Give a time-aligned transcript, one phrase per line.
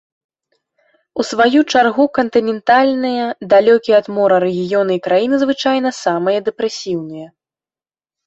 [1.23, 7.27] У сваю чаргу кантынентальныя, далёкія ад мора рэгіёны і краіны звычайна самыя дэпрэсіўныя.